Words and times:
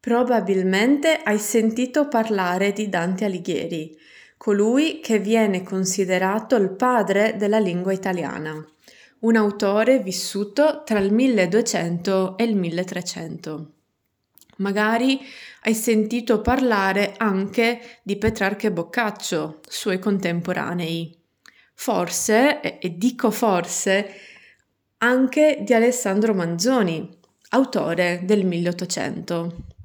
Probabilmente 0.00 1.20
hai 1.22 1.38
sentito 1.38 2.08
parlare 2.08 2.72
di 2.72 2.88
Dante 2.88 3.26
Alighieri, 3.26 3.94
colui 4.38 5.00
che 5.00 5.18
viene 5.18 5.62
considerato 5.62 6.56
il 6.56 6.70
padre 6.70 7.36
della 7.36 7.58
lingua 7.58 7.92
italiana, 7.92 8.66
un 9.18 9.36
autore 9.36 9.98
vissuto 9.98 10.84
tra 10.86 10.98
il 11.00 11.12
1200 11.12 12.38
e 12.38 12.44
il 12.44 12.56
1300. 12.56 13.72
Magari 14.56 15.20
hai 15.64 15.74
sentito 15.74 16.40
parlare 16.40 17.12
anche 17.18 17.98
di 18.02 18.16
Petrarca 18.16 18.68
e 18.68 18.72
Boccaccio, 18.72 19.60
suoi 19.68 19.98
contemporanei. 19.98 21.14
Forse, 21.74 22.78
e 22.78 22.96
dico 22.96 23.30
forse, 23.30 24.14
anche 24.96 25.58
di 25.60 25.74
Alessandro 25.74 26.32
Manzoni, 26.32 27.06
autore 27.50 28.20
del 28.24 28.46
1800. 28.46 29.78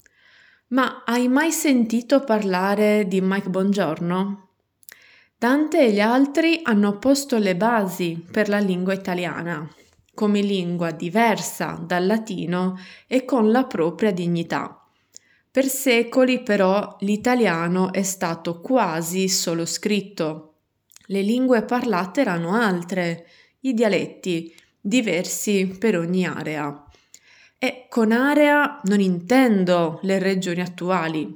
Ma 0.75 1.03
hai 1.05 1.29
mai 1.29 1.53
sentito 1.53 2.20
parlare 2.25 3.07
di 3.07 3.21
Mike 3.21 3.49
Bongiorno? 3.49 4.49
Dante 5.38 5.79
e 5.79 5.93
gli 5.93 6.02
altri 6.02 6.59
hanno 6.63 6.99
posto 6.99 7.38
le 7.38 7.55
basi 7.55 8.21
per 8.29 8.49
la 8.49 8.59
lingua 8.59 8.91
italiana, 8.91 9.66
come 10.13 10.41
lingua 10.41 10.91
diversa 10.91 11.81
dal 11.81 12.05
latino 12.05 12.77
e 13.07 13.23
con 13.23 13.52
la 13.52 13.63
propria 13.63 14.11
dignità. 14.11 14.85
Per 15.49 15.66
secoli 15.66 16.43
però 16.43 16.97
l'italiano 16.99 17.94
è 17.94 18.03
stato 18.03 18.59
quasi 18.59 19.30
solo 19.30 19.66
scritto. 19.66 20.55
Le 21.05 21.21
lingue 21.21 21.63
parlate 21.63 22.19
erano 22.19 22.53
altre, 22.53 23.27
i 23.61 23.73
dialetti, 23.73 24.53
diversi 24.81 25.73
per 25.80 25.97
ogni 25.97 26.25
area. 26.25 26.85
E 27.65 27.87
con 27.89 28.11
area 28.11 28.79
non 28.83 28.99
intendo 28.99 29.97
le 30.03 30.19
regioni 30.19 30.61
attuali. 30.61 31.35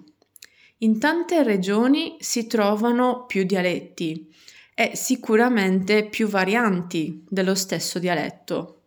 In 0.78 1.00
tante 1.00 1.42
regioni 1.42 2.18
si 2.20 2.46
trovano 2.46 3.26
più 3.26 3.44
dialetti 3.46 4.32
e 4.76 4.92
sicuramente 4.94 6.06
più 6.06 6.28
varianti 6.28 7.26
dello 7.28 7.56
stesso 7.56 7.98
dialetto. 7.98 8.82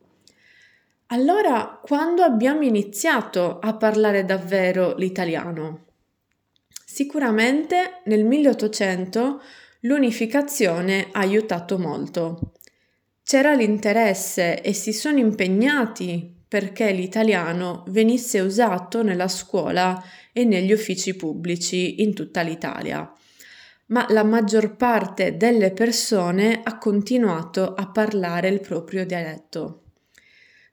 Allora, 1.06 1.80
quando 1.82 2.22
abbiamo 2.22 2.62
iniziato 2.62 3.58
a 3.58 3.74
parlare 3.74 4.24
davvero 4.24 4.94
l'italiano? 4.94 5.86
Sicuramente 6.84 8.02
nel 8.04 8.24
1800 8.24 9.42
l'unificazione 9.80 11.08
ha 11.10 11.18
aiutato 11.18 11.76
molto. 11.76 12.52
C'era 13.24 13.52
l'interesse 13.52 14.62
e 14.62 14.72
si 14.72 14.92
sono 14.92 15.18
impegnati 15.18 16.38
perché 16.52 16.92
l'italiano 16.92 17.82
venisse 17.88 18.40
usato 18.40 19.02
nella 19.02 19.28
scuola 19.28 20.04
e 20.34 20.44
negli 20.44 20.70
uffici 20.70 21.16
pubblici 21.16 22.02
in 22.02 22.12
tutta 22.12 22.42
l'Italia. 22.42 23.10
Ma 23.86 24.04
la 24.10 24.22
maggior 24.22 24.76
parte 24.76 25.38
delle 25.38 25.70
persone 25.70 26.60
ha 26.62 26.76
continuato 26.76 27.72
a 27.72 27.88
parlare 27.88 28.48
il 28.48 28.60
proprio 28.60 29.06
dialetto. 29.06 29.84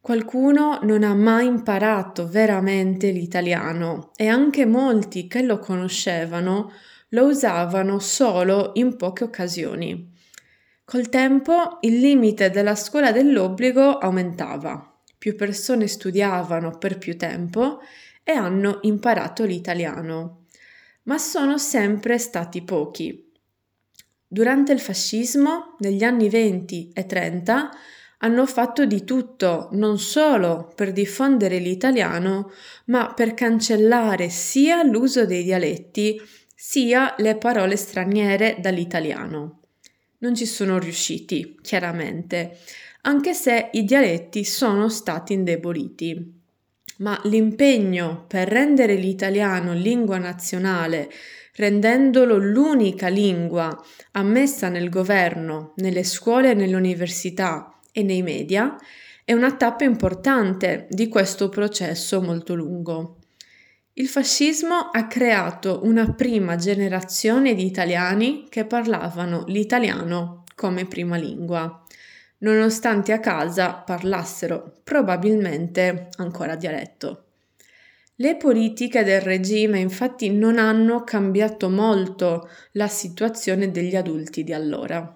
Qualcuno 0.02 0.80
non 0.84 1.06
ha 1.06 1.14
mai 1.14 1.46
imparato 1.46 2.28
veramente 2.28 3.12
l'italiano 3.12 4.12
e 4.18 4.28
anche 4.28 4.66
molti 4.66 5.28
che 5.28 5.44
lo 5.44 5.60
conoscevano 5.60 6.74
lo 7.12 7.28
usavano 7.28 8.00
solo 8.00 8.72
in 8.74 8.98
poche 8.98 9.24
occasioni. 9.24 10.14
Col 10.84 11.08
tempo 11.08 11.78
il 11.80 12.02
limite 12.02 12.50
della 12.50 12.76
scuola 12.76 13.14
dell'obbligo 13.14 13.98
aumentava 13.98 14.89
più 15.20 15.36
persone 15.36 15.88
studiavano 15.88 16.78
per 16.80 16.98
più 16.98 17.16
tempo 17.18 17.82
e 18.24 18.32
hanno 18.32 18.80
imparato 18.84 19.44
l'italiano, 19.44 20.46
ma 21.04 21.18
sono 21.18 21.58
sempre 21.58 22.18
stati 22.18 22.64
pochi. 22.64 23.32
Durante 24.26 24.72
il 24.72 24.80
fascismo, 24.80 25.76
negli 25.80 26.04
anni 26.04 26.30
20 26.30 26.92
e 26.94 27.06
30, 27.06 27.70
hanno 28.20 28.46
fatto 28.46 28.86
di 28.86 29.04
tutto 29.04 29.70
non 29.74 30.00
solo 30.00 30.72
per 30.76 30.92
diffondere 30.92 31.58
l'italiano, 31.58 32.52
ma 32.86 33.14
per 33.14 33.34
cancellare 33.34 34.30
sia 34.30 34.84
l'uso 34.84 35.26
dei 35.26 35.44
dialetti 35.44 36.22
sia 36.54 37.16
le 37.18 37.38
parole 37.38 37.76
straniere 37.76 38.58
dall'italiano. 38.60 39.62
Non 40.20 40.36
ci 40.36 40.46
sono 40.46 40.78
riusciti, 40.78 41.58
chiaramente, 41.62 42.60
anche 43.02 43.34
se 43.34 43.70
i 43.74 43.84
dialetti 43.84 44.44
sono 44.44 44.90
stati 44.90 45.34
indeboliti. 45.34 46.38
Ma 46.98 47.20
l'impegno 47.24 48.26
per 48.28 48.50
rendere 48.50 48.96
l'italiano 48.96 49.74
lingua 49.74 50.18
nazionale, 50.18 51.10
rendendolo 51.56 52.38
l'unica 52.38 53.08
lingua 53.08 53.82
ammessa 54.12 54.68
nel 54.68 54.90
governo, 54.90 55.74
nelle 55.78 56.04
scuole 56.04 56.52
e 56.52 56.54
nelle 56.56 56.76
università 56.76 57.80
e 57.94 58.04
nei 58.04 58.22
media, 58.22 58.76
è 59.24 59.32
una 59.32 59.56
tappa 59.56 59.86
importante 59.86 60.88
di 60.90 61.08
questo 61.08 61.48
processo 61.48 62.22
molto 62.22 62.54
lungo. 62.54 63.18
Il 63.94 64.08
fascismo 64.08 64.90
ha 64.92 65.08
creato 65.08 65.82
una 65.84 66.14
prima 66.14 66.56
generazione 66.58 67.54
di 67.54 67.66
italiani 67.66 68.46
che 68.50 68.66
parlavano 68.66 69.44
l'italiano 69.48 70.44
come 70.56 70.86
prima 70.86 71.16
lingua 71.16 71.84
nonostante 72.40 73.12
a 73.12 73.20
casa 73.20 73.74
parlassero 73.74 74.74
probabilmente 74.84 76.10
ancora 76.18 76.56
dialetto. 76.56 77.24
Le 78.16 78.36
politiche 78.36 79.04
del 79.04 79.22
regime 79.22 79.80
infatti 79.80 80.30
non 80.30 80.58
hanno 80.58 81.06
cambiato 81.06 81.70
molto 81.70 82.50
la 82.74 82.90
situazione 82.90 83.72
degli 83.72 83.96
adulti 83.96 84.44
di 84.44 84.52
allora. 84.52 85.16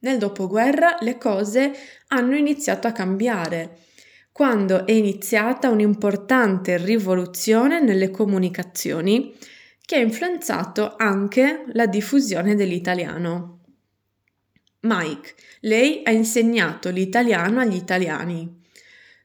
Nel 0.00 0.18
dopoguerra 0.18 0.98
le 1.00 1.16
cose 1.16 1.72
hanno 2.08 2.36
iniziato 2.36 2.86
a 2.86 2.92
cambiare, 2.92 3.78
quando 4.30 4.86
è 4.86 4.92
iniziata 4.92 5.70
un'importante 5.70 6.76
rivoluzione 6.76 7.80
nelle 7.80 8.10
comunicazioni 8.10 9.34
che 9.80 9.96
ha 9.96 10.00
influenzato 10.00 10.96
anche 10.98 11.64
la 11.72 11.86
diffusione 11.86 12.54
dell'italiano. 12.54 13.55
Mike, 14.86 15.34
lei 15.60 16.02
ha 16.04 16.10
insegnato 16.10 16.90
l'italiano 16.90 17.60
agli 17.60 17.74
italiani. 17.74 18.62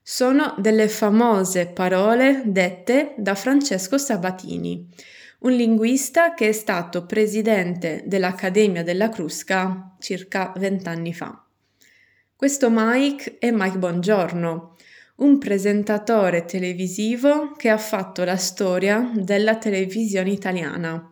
Sono 0.01 0.55
delle 0.57 0.87
famose 0.87 1.67
parole 1.67 2.41
dette 2.45 3.13
da 3.17 3.35
Francesco 3.35 3.99
Sabatini, 3.99 4.87
un 5.41 5.51
linguista 5.51 6.33
che 6.33 6.49
è 6.49 6.51
stato 6.51 7.05
presidente 7.05 8.03
dell'Accademia 8.05 8.83
della 8.83 9.09
Crusca 9.09 9.95
circa 9.99 10.51
vent'anni 10.57 11.13
fa. 11.13 11.45
Questo 12.35 12.69
Mike 12.71 13.37
è 13.37 13.51
Mike 13.51 13.77
Bongiorno, 13.77 14.75
un 15.17 15.37
presentatore 15.37 16.45
televisivo 16.45 17.51
che 17.55 17.69
ha 17.69 17.77
fatto 17.77 18.23
la 18.23 18.37
storia 18.37 19.11
della 19.13 19.57
televisione 19.57 20.31
italiana 20.31 21.10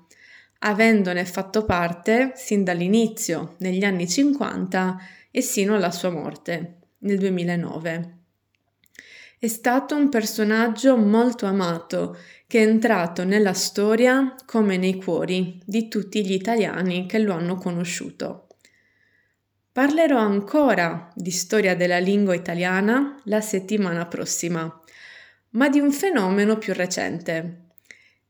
avendone 0.60 1.26
fatto 1.26 1.66
parte 1.66 2.34
sin 2.36 2.64
dall'inizio, 2.64 3.56
negli 3.60 3.84
anni 3.84 4.08
50 4.08 4.98
e 5.32 5.42
sino 5.42 5.76
alla 5.76 5.92
sua 5.92 6.10
morte, 6.10 6.80
nel 7.00 7.18
2009. 7.18 8.18
È 9.40 9.48
stato 9.48 9.96
un 9.96 10.10
personaggio 10.10 10.98
molto 10.98 11.46
amato 11.46 12.18
che 12.46 12.64
è 12.64 12.68
entrato 12.68 13.24
nella 13.24 13.54
storia 13.54 14.36
come 14.46 14.76
nei 14.76 14.96
cuori 14.96 15.62
di 15.66 15.88
tutti 15.88 16.26
gli 16.26 16.34
italiani 16.34 17.06
che 17.06 17.20
lo 17.20 17.34
hanno 17.34 17.56
conosciuto. 17.56 18.48
Parlerò 19.72 20.18
ancora 20.18 21.10
di 21.16 21.32
storia 21.32 21.76
della 21.76 22.00
lingua 22.00 22.34
italiana 22.34 23.18
la 23.26 23.40
settimana 23.40 24.08
prossima, 24.08 24.82
ma 25.52 25.70
di 25.70 25.80
un 25.80 25.92
fenomeno 25.94 26.58
più 26.58 26.74
recente, 26.74 27.69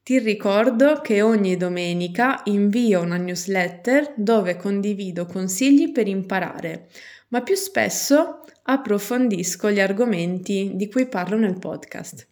ti 0.10 0.18
ricordo 0.18 1.02
che 1.02 1.22
ogni 1.22 1.56
domenica 1.56 2.42
invio 2.46 3.02
una 3.02 3.18
newsletter 3.18 4.16
dove 4.16 4.58
condivido 4.58 5.28
consigli 5.28 5.92
per 5.92 6.08
imparare, 6.08 6.88
ma 7.28 7.44
più 7.44 7.54
spesso 7.54 8.44
approfondisco 8.64 9.70
gli 9.70 9.80
argomenti 9.80 10.72
di 10.74 10.90
cui 10.90 11.08
parlo 11.08 11.38
nel 11.38 11.60
podcast. 11.60 12.28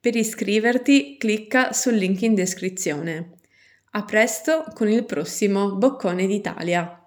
Per 0.00 0.16
iscriverti 0.16 1.18
clicca 1.18 1.74
sul 1.74 1.96
link 1.96 2.22
in 2.22 2.34
descrizione. 2.34 3.32
A 3.90 4.04
presto 4.06 4.64
con 4.72 4.88
il 4.88 5.04
prossimo 5.04 5.74
Boccone 5.74 6.26
d'Italia. 6.26 7.01